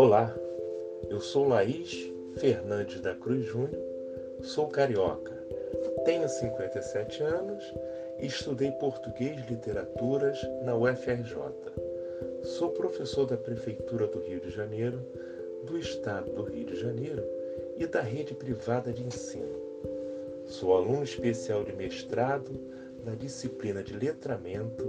Olá, 0.00 0.32
eu 1.10 1.18
sou 1.18 1.48
Laís 1.48 2.08
Fernandes 2.36 3.00
da 3.00 3.16
Cruz 3.16 3.44
Júnior, 3.44 3.82
sou 4.42 4.68
carioca, 4.68 5.32
tenho 6.04 6.28
57 6.28 7.20
anos 7.24 7.64
e 8.20 8.26
estudei 8.26 8.70
português 8.70 9.40
e 9.40 9.50
literaturas 9.50 10.38
na 10.64 10.76
UFRJ. 10.76 11.34
Sou 12.44 12.70
professor 12.70 13.26
da 13.26 13.36
Prefeitura 13.36 14.06
do 14.06 14.20
Rio 14.20 14.38
de 14.38 14.50
Janeiro, 14.50 15.00
do 15.64 15.76
Estado 15.76 16.30
do 16.30 16.44
Rio 16.44 16.66
de 16.66 16.76
Janeiro 16.76 17.24
e 17.76 17.84
da 17.84 18.00
rede 18.00 18.34
privada 18.34 18.92
de 18.92 19.04
ensino. 19.04 19.60
Sou 20.46 20.76
aluno 20.76 21.02
especial 21.02 21.64
de 21.64 21.72
mestrado 21.72 22.52
na 23.04 23.16
disciplina 23.16 23.82
de 23.82 23.98
letramento 23.98 24.86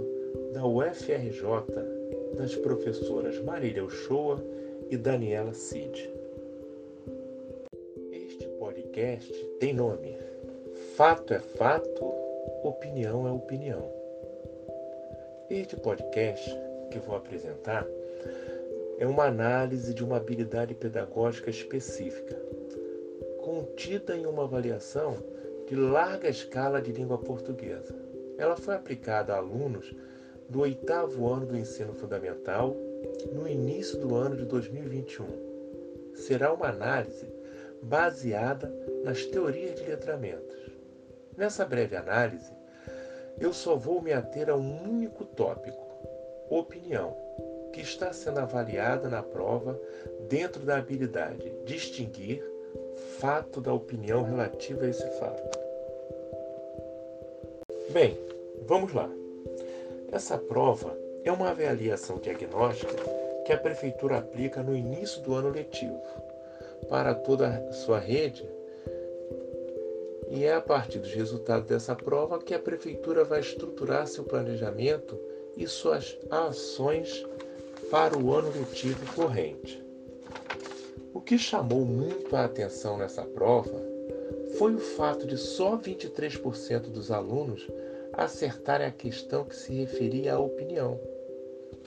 da 0.52 0.64
UFRJ 0.64 1.42
das 2.36 2.54
professoras 2.54 3.42
Marília 3.42 3.84
Uchoa 3.84 4.40
e 4.90 4.96
Daniela 4.96 5.54
Cid. 5.54 6.10
Este 8.10 8.44
podcast 8.58 9.32
tem 9.60 9.72
nome 9.72 10.18
Fato 10.96 11.32
é 11.32 11.38
Fato, 11.38 12.04
Opinião 12.64 13.24
é 13.28 13.30
Opinião. 13.30 13.88
Este 15.48 15.76
podcast 15.76 16.50
que 16.90 16.98
vou 16.98 17.14
apresentar 17.14 17.86
é 18.98 19.06
uma 19.06 19.26
análise 19.26 19.94
de 19.94 20.02
uma 20.02 20.16
habilidade 20.16 20.74
pedagógica 20.74 21.50
específica, 21.50 22.36
contida 23.44 24.16
em 24.16 24.26
uma 24.26 24.42
avaliação 24.42 25.16
de 25.68 25.76
larga 25.76 26.28
escala 26.28 26.82
de 26.82 26.90
língua 26.90 27.16
portuguesa. 27.16 27.94
Ela 28.36 28.56
foi 28.56 28.74
aplicada 28.74 29.34
a 29.34 29.36
alunos 29.36 29.94
do 30.48 30.62
oitavo 30.62 31.28
ano 31.28 31.46
do 31.46 31.56
ensino 31.56 31.94
fundamental 31.94 32.76
no 33.32 33.48
início 33.48 33.98
do 33.98 34.14
ano 34.14 34.36
de 34.36 34.44
2021. 34.44 35.26
Será 36.14 36.52
uma 36.52 36.68
análise 36.68 37.26
baseada 37.82 38.72
nas 39.04 39.24
teorias 39.24 39.74
de 39.76 39.86
letramentos. 39.86 40.56
Nessa 41.36 41.64
breve 41.64 41.96
análise, 41.96 42.52
eu 43.38 43.52
só 43.52 43.76
vou 43.76 44.02
me 44.02 44.12
ater 44.12 44.50
a 44.50 44.56
um 44.56 44.82
único 44.82 45.24
tópico, 45.24 45.86
opinião, 46.50 47.16
que 47.72 47.80
está 47.80 48.12
sendo 48.12 48.40
avaliada 48.40 49.08
na 49.08 49.22
prova 49.22 49.80
dentro 50.28 50.62
da 50.62 50.76
habilidade 50.76 51.54
distinguir 51.64 52.44
fato 53.18 53.60
da 53.60 53.72
opinião 53.72 54.22
relativa 54.22 54.84
a 54.84 54.88
esse 54.88 55.06
fato. 55.18 55.58
Bem, 57.90 58.16
vamos 58.66 58.92
lá. 58.92 59.10
Essa 60.12 60.36
prova 60.36 60.96
é 61.24 61.32
uma 61.32 61.50
avaliação 61.50 62.18
diagnóstica 62.18 62.94
que 63.44 63.52
a 63.52 63.58
Prefeitura 63.58 64.18
aplica 64.18 64.62
no 64.62 64.76
início 64.76 65.20
do 65.22 65.34
ano 65.34 65.50
letivo 65.50 66.00
para 66.88 67.14
toda 67.14 67.48
a 67.48 67.72
sua 67.72 67.98
rede 67.98 68.48
e 70.30 70.44
é 70.44 70.54
a 70.54 70.60
partir 70.60 71.00
dos 71.00 71.12
resultados 71.12 71.68
dessa 71.68 71.94
prova 71.94 72.38
que 72.38 72.54
a 72.54 72.58
Prefeitura 72.58 73.24
vai 73.24 73.40
estruturar 73.40 74.06
seu 74.06 74.24
planejamento 74.24 75.18
e 75.56 75.66
suas 75.66 76.16
ações 76.30 77.26
para 77.90 78.16
o 78.16 78.32
ano 78.32 78.52
letivo 78.52 79.12
corrente. 79.14 79.84
O 81.12 81.20
que 81.20 81.36
chamou 81.36 81.84
muito 81.84 82.36
a 82.36 82.44
atenção 82.44 82.96
nessa 82.96 83.22
prova 83.22 83.82
foi 84.56 84.74
o 84.74 84.78
fato 84.78 85.26
de 85.26 85.36
só 85.36 85.76
23% 85.76 86.82
dos 86.82 87.10
alunos 87.10 87.66
acertarem 88.20 88.86
a 88.86 88.90
questão 88.90 89.44
que 89.44 89.56
se 89.56 89.72
referia 89.72 90.34
à 90.34 90.38
opinião, 90.38 91.00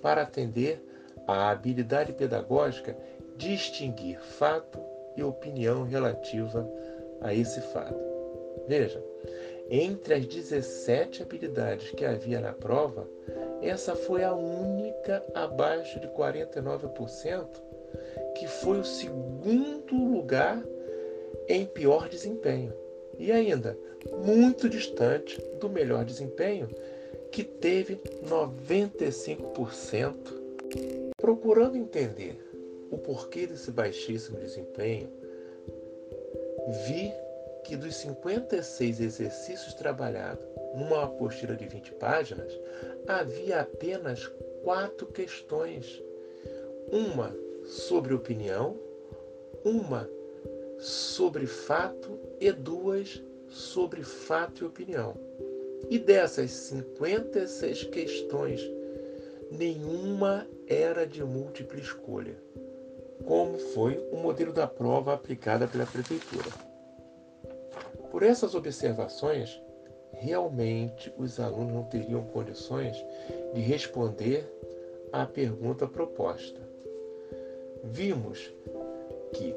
para 0.01 0.23
atender 0.23 0.83
à 1.27 1.51
habilidade 1.51 2.11
pedagógica 2.11 2.97
distinguir 3.37 4.19
fato 4.19 4.79
e 5.15 5.23
opinião 5.23 5.83
relativa 5.83 6.67
a 7.21 7.33
esse 7.35 7.61
fato. 7.61 7.95
Veja, 8.67 9.03
entre 9.69 10.15
as 10.15 10.25
17 10.25 11.21
habilidades 11.21 11.91
que 11.91 12.03
havia 12.03 12.41
na 12.41 12.51
prova, 12.51 13.07
essa 13.61 13.95
foi 13.95 14.23
a 14.23 14.33
única 14.33 15.23
abaixo 15.35 15.99
de 15.99 16.07
49%, 16.07 17.47
que 18.35 18.47
foi 18.47 18.79
o 18.79 18.83
segundo 18.83 19.95
lugar 19.95 20.63
em 21.47 21.65
pior 21.67 22.09
desempenho. 22.09 22.82
E 23.17 23.31
ainda, 23.31 23.77
muito 24.25 24.69
distante 24.69 25.39
do 25.59 25.69
melhor 25.69 26.03
desempenho, 26.05 26.67
que 27.31 27.43
teve 27.43 27.99
95%. 28.25 30.15
Procurando 31.17 31.77
entender 31.77 32.37
o 32.91 32.97
porquê 32.97 33.47
desse 33.47 33.71
baixíssimo 33.71 34.39
desempenho, 34.39 35.09
vi 36.87 37.11
que 37.63 37.75
dos 37.75 37.95
56 37.95 38.99
exercícios 38.99 39.73
trabalhados 39.73 40.45
numa 40.73 41.03
apostila 41.03 41.55
de 41.55 41.67
20 41.67 41.93
páginas, 41.93 42.51
havia 43.07 43.61
apenas 43.61 44.27
quatro 44.63 45.05
questões. 45.07 46.01
Uma 46.91 47.35
sobre 47.65 48.13
opinião, 48.13 48.77
uma 49.63 50.09
sobre 50.83 51.47
fato 51.47 52.19
e 52.41 52.51
duas 52.51 53.23
sobre 53.47 54.03
fato 54.03 54.63
e 54.63 54.67
opinião. 54.67 55.15
E 55.89 55.97
dessas 55.97 56.51
56 56.51 57.85
questões, 57.85 58.61
nenhuma 59.49 60.45
era 60.67 61.07
de 61.07 61.23
múltipla 61.23 61.79
escolha, 61.79 62.35
como 63.25 63.57
foi 63.57 63.97
o 64.11 64.17
modelo 64.17 64.51
da 64.51 64.67
prova 64.67 65.13
aplicada 65.13 65.67
pela 65.67 65.85
Prefeitura. 65.85 66.49
Por 68.11 68.21
essas 68.21 68.53
observações, 68.53 69.61
realmente 70.11 71.13
os 71.17 71.39
alunos 71.39 71.73
não 71.73 71.83
teriam 71.85 72.25
condições 72.25 72.97
de 73.53 73.61
responder 73.61 74.45
à 75.13 75.25
pergunta 75.25 75.87
proposta. 75.87 76.59
Vimos 77.85 78.53
que, 79.33 79.55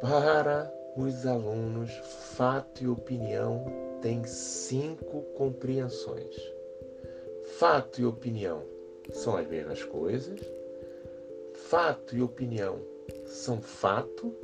para 0.00 0.72
os 0.96 1.26
alunos, 1.26 1.90
fato 2.36 2.82
e 2.82 2.88
opinião 2.88 3.64
têm 4.00 4.24
cinco 4.24 5.22
compreensões. 5.36 6.36
Fato 7.58 8.00
e 8.00 8.06
opinião 8.06 8.62
são 9.12 9.36
as 9.36 9.46
mesmas 9.46 9.82
coisas. 9.84 10.40
Fato 11.54 12.16
e 12.16 12.22
opinião 12.22 12.78
são 13.26 13.60
fato. 13.60 14.34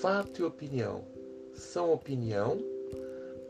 Fato 0.00 0.42
e 0.42 0.44
opinião 0.44 1.04
são 1.54 1.92
opinião 1.92 2.58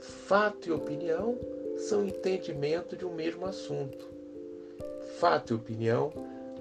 Fato 0.04 0.68
e 0.68 0.72
opinião 0.72 1.38
são 1.78 2.04
entendimento 2.04 2.94
de 2.94 3.06
um 3.06 3.14
mesmo 3.14 3.46
assunto. 3.46 4.06
Fato 5.18 5.52
e 5.52 5.56
opinião 5.56 6.12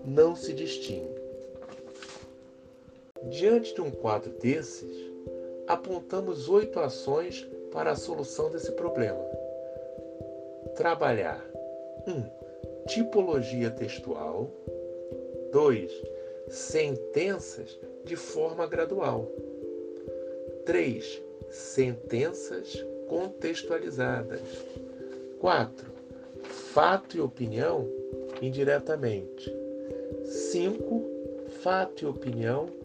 não 0.06 0.34
se 0.34 0.54
distinguem. 0.54 1.23
Diante 3.30 3.74
de 3.74 3.82
um 3.82 3.90
quadro 3.90 4.32
desses, 4.32 5.14
apontamos 5.68 6.50
oito 6.50 6.80
ações 6.80 7.48
para 7.72 7.92
a 7.92 7.96
solução 7.96 8.52
desse 8.52 8.72
problema. 8.74 9.24
Trabalhar 10.76 11.44
1. 12.08 12.12
Um, 12.12 12.24
tipologia 12.86 13.72
textual. 13.72 14.52
2. 15.52 15.92
Sentenças 16.50 17.80
de 18.04 18.16
forma 18.16 18.68
gradual. 18.68 19.28
3. 20.66 21.22
Sentenças 21.50 22.86
contextualizadas. 23.08 24.42
4. 25.40 25.92
Fato 26.44 27.18
e 27.18 27.22
opinião 27.22 27.88
indiretamente. 28.42 29.54
5. 30.26 31.12
Fato 31.62 32.04
e 32.04 32.08
opinião 32.08 32.83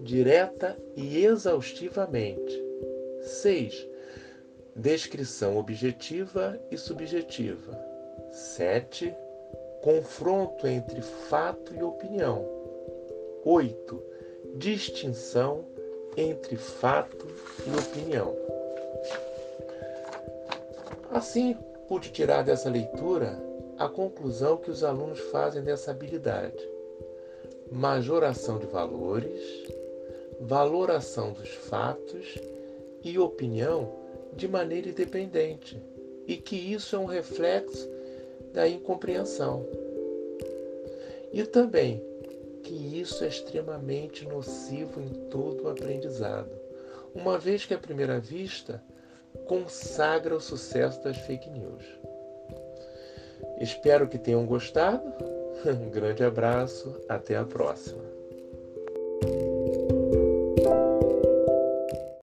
direta 0.00 0.76
e 0.96 1.24
exaustivamente. 1.24 2.62
6. 3.22 3.88
Descrição 4.74 5.56
objetiva 5.56 6.60
e 6.70 6.76
subjetiva. 6.76 7.78
7. 8.30 9.14
Confronto 9.82 10.66
entre 10.66 11.00
fato 11.00 11.74
e 11.74 11.82
opinião. 11.82 12.46
8. 13.44 14.02
Distinção 14.56 15.64
entre 16.16 16.56
fato 16.56 17.26
e 17.66 17.78
opinião. 17.78 18.34
Assim, 21.10 21.56
pude 21.88 22.10
tirar 22.10 22.42
dessa 22.42 22.68
leitura 22.68 23.40
a 23.78 23.88
conclusão 23.88 24.56
que 24.56 24.70
os 24.70 24.82
alunos 24.82 25.20
fazem 25.30 25.62
dessa 25.62 25.90
habilidade: 25.90 26.58
majoração 27.70 28.58
de 28.58 28.66
valores, 28.66 29.40
valoração 30.40 31.32
dos 31.32 31.48
fatos 31.48 32.38
e 33.02 33.18
opinião 33.18 33.92
de 34.34 34.46
maneira 34.46 34.88
independente, 34.88 35.80
e 36.26 36.36
que 36.36 36.56
isso 36.56 36.96
é 36.96 36.98
um 36.98 37.06
reflexo 37.06 37.88
da 38.52 38.68
incompreensão. 38.68 39.66
E 41.32 41.44
também 41.44 42.02
que 42.62 42.74
isso 43.00 43.22
é 43.24 43.28
extremamente 43.28 44.26
nocivo 44.26 45.00
em 45.00 45.08
todo 45.30 45.64
o 45.64 45.68
aprendizado, 45.68 46.50
uma 47.14 47.38
vez 47.38 47.64
que, 47.64 47.74
à 47.74 47.78
primeira 47.78 48.18
vista, 48.18 48.82
consagra 49.46 50.34
o 50.34 50.40
sucesso 50.40 51.02
das 51.02 51.16
fake 51.18 51.48
news. 51.50 51.84
Espero 53.60 54.08
que 54.08 54.18
tenham 54.18 54.44
gostado. 54.44 55.02
Um 55.66 55.90
grande 55.90 56.22
abraço, 56.22 56.94
até 57.08 57.34
a 57.34 57.44
próxima. 57.44 58.05